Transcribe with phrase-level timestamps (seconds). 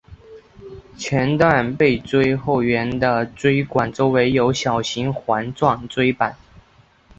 [0.97, 6.35] 前段背椎后缘的椎管周围有小型环状椎版。